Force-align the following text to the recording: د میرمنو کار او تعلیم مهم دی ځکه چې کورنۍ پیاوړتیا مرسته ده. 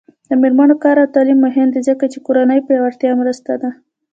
د 0.29 0.31
میرمنو 0.41 0.75
کار 0.83 0.95
او 1.01 1.13
تعلیم 1.15 1.39
مهم 1.45 1.67
دی 1.73 1.81
ځکه 1.89 2.03
چې 2.11 2.17
کورنۍ 2.25 2.59
پیاوړتیا 2.67 3.11
مرسته 3.21 3.51
ده. 3.61 3.69